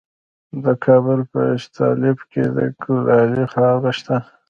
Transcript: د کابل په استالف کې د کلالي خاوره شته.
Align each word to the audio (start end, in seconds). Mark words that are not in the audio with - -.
د 0.63 0.65
کابل 0.85 1.19
په 1.31 1.39
استالف 1.55 2.17
کې 2.31 2.43
د 2.55 2.59
کلالي 2.81 3.45
خاوره 3.53 3.91
شته. 3.97 4.17